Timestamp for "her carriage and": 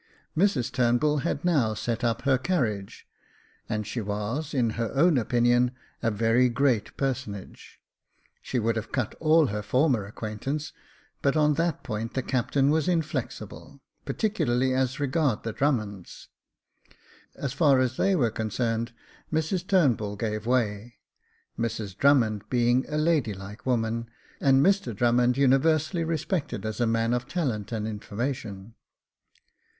2.23-3.85